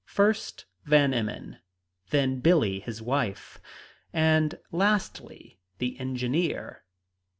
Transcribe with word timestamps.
First 0.07 0.65
Van 0.83 1.13
Emmon, 1.13 1.57
then 2.09 2.39
"Billie," 2.39 2.79
his 2.79 3.03
wife, 3.03 3.59
and 4.11 4.57
lastly 4.71 5.59
the 5.77 5.95
engineer. 5.99 6.83